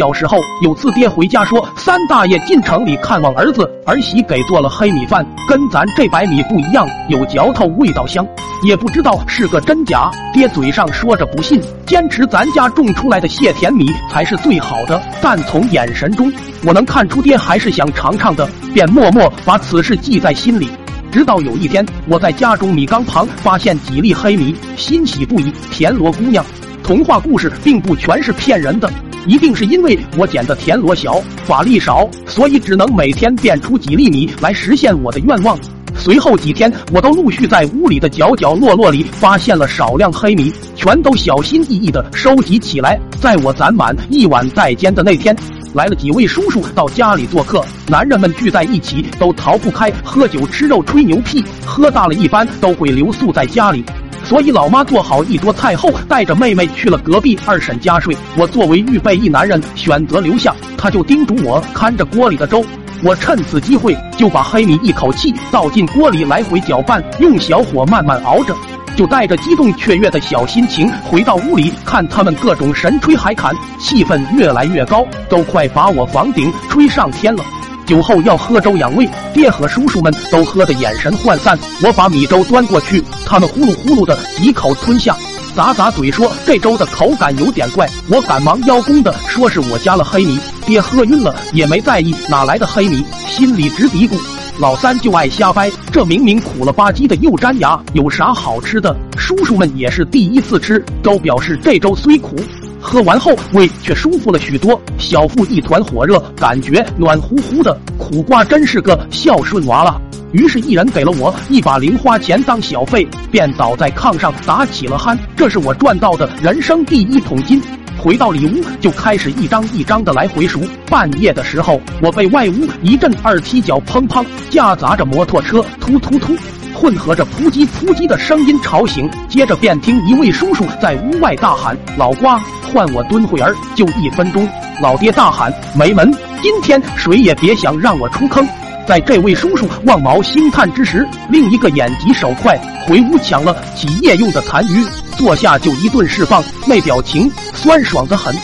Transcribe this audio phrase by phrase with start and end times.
[0.00, 8.26] 小时候有次爹回家说，三大爷进城里看望儿子，儿媳给做了黑米饭，跟咱这白米不一样，有嚼头，味道香。
[8.62, 15.02] 也不知道是个真假，爹嘴上说着不信，坚持咱家种出来的蟹田米才是最好的。
[15.20, 16.32] 但从眼神中，
[16.64, 20.70] 我能看出爹还是想尝尝的，便默默把此事记在心里。
[21.12, 25.52] 直到有一天，我在家中米缸旁发现几粒黑米，欣喜不已。
[25.70, 26.42] 田螺姑娘，
[26.82, 28.90] 童话故事并不全是骗人的，
[29.26, 35.58] 一定是因为我捡的田螺小，法力少，所以只能每天变出几粒米来实现我的愿望。
[35.94, 42.98] 随后几天，我都陆续在屋里的角角落落里发现了少量黑米，全都小心翼翼地收集起来。
[43.20, 45.36] 在我攒满一碗待煎的那天。
[45.72, 53.84] 来了几位叔叔到家里做客，男人们聚在一起都逃不开喝酒吃肉吹牛屁，喝大了一般都会留宿在家里，
[54.30, 58.16] 所以老妈做好一桌菜后，带着妹妹去了隔壁二婶家睡。
[58.36, 62.64] 我作为预备役男人选择留下，他就叮嘱我看着锅里的粥。
[63.02, 68.54] 我趁此机会就把黑米一口气倒进锅里来回搅拌，用小火慢慢熬着。
[68.94, 77.42] 就带着激动雀跃的小心情回到屋里，看他们各种神吹海侃，气氛越来越高，都快把我房顶吹上天了。
[77.90, 81.58] 酒后要喝粥养胃，爹和叔叔们都喝得眼神涣散。
[81.82, 85.16] 我把米粥端过去，他们呼噜呼噜的几口吞下，
[85.56, 87.90] 咂咂嘴说这粥的口感有点怪。
[88.08, 94.16] 我赶忙邀功的说是我加了黑米，爹喝晕了也没在意哪来的黑米，心里直嘀咕。
[94.60, 98.94] 老三就爱瞎掰，这明明苦了吧唧的又粘牙，有啥好吃的？
[99.16, 102.36] 叔叔们也是第一次吃，都表示这粥虽苦，
[102.80, 107.78] 喝完后胃却舒服了许多，小腹一团火热，感觉暖乎乎的。
[107.98, 110.00] 苦瓜真是个孝顺娃了。
[110.32, 115.18] 于是，一人给了我一把零花钱当小费，便倒在炕上打起了鼾。
[115.36, 117.60] 这是我赚到的人生第一桶金。
[117.98, 120.60] 回到里屋，就开始一张一张的来回数。
[120.88, 126.34] 半夜的时候，我被外屋一阵二踢脚砰砰，夹杂着摩托车突突突，
[126.80, 129.08] 混合着扑叽扑叽的声音吵醒。
[129.28, 132.38] 接着便听一位叔叔在屋外大喊：“老瓜，
[132.72, 134.48] 换我蹲会儿，就一分钟。”
[134.80, 136.10] 老爹大喊：“没门！
[136.42, 138.48] 今天谁也别想让我出坑。”
[138.88, 144.82] 在这位叔叔望毛兴叹之时，另一个眼疾手快回屋抢了起夜用的残余。
[145.16, 148.34] 坐下就一顿释放，那表情酸爽的很。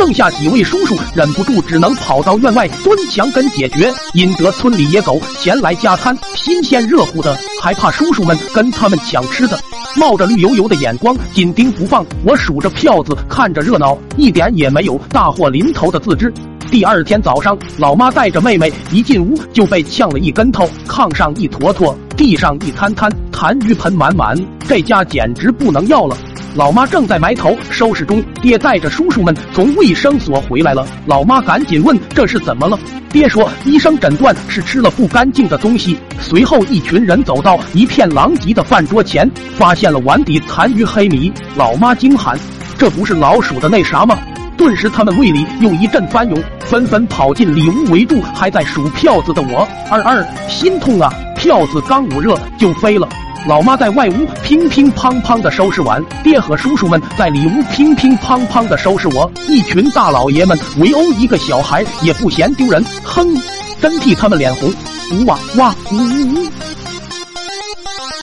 [0.00, 3.92] 剩下几位叔叔忍不住，只能跑到院外蹲墙根解决。
[4.14, 9.60] 引得村里野狗前来加餐，新鲜热乎的，还怕叔叔们跟他们抢吃的，
[9.96, 12.02] 冒着绿油油的眼光紧盯不放。
[12.24, 16.32] 我数着票子，看着热闹，一点也没有大祸临头的自知。
[16.70, 24.34] 第二天早上，老妈带着妹妹一进屋就被呛了一跟头，炕上一坨坨，地上一摊摊，痰盂盆满满，
[24.66, 26.16] 这家简直不能要了。
[26.54, 30.84] 老妈正在埋头收拾中，爹带着叔叔们从卫生所回来了。
[31.06, 32.76] 老妈赶紧问：“这是怎么了？”
[33.12, 41.32] 爹说：“医生诊断是吃了不干净的东西。”随后，一群人走到一片狼藉的饭桌前，发现了碗底残余黑米。
[41.54, 42.36] 老妈惊喊
[42.76, 44.18] ：“这不是老鼠的那啥吗？”
[44.58, 49.66] 顿时，他们胃里又一阵翻涌，纷纷跑进里屋围住还在数票子的我。
[49.88, 51.10] 二二，心痛啊！
[51.40, 53.08] 票子刚捂热就飞了。
[53.48, 59.32] 老妈在外屋乒乒乓乓的收拾碗，爹和叔叔们在里屋乒乒乓乓的收拾我。
[59.48, 63.26] 一群大老爷们围殴一个小孩也不嫌丢人，哼，
[63.80, 64.70] 真替他们脸红。
[65.12, 66.69] 呜哇哇，呜呜呜。